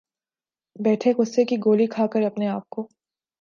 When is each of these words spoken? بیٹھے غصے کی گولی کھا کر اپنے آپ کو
بیٹھے 0.75 1.11
غصے 1.17 1.43
کی 1.45 1.57
گولی 1.65 1.85
کھا 1.87 2.07
کر 2.07 2.21
اپنے 2.21 2.47
آپ 2.47 2.69
کو 2.69 2.87